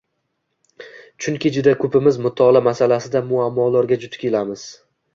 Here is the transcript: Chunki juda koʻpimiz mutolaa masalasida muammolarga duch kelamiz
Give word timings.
Chunki 1.25 1.51
juda 1.59 1.75
koʻpimiz 1.83 2.19
mutolaa 2.29 2.65
masalasida 2.71 3.25
muammolarga 3.31 4.03
duch 4.07 4.23
kelamiz 4.27 4.71